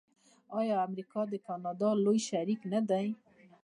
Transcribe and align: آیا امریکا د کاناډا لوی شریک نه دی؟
آیا 0.59 0.75
امریکا 0.87 1.21
د 1.29 1.33
کاناډا 1.47 1.89
لوی 2.05 2.19
شریک 2.29 2.61
نه 2.73 2.79
دی؟ 2.89 3.07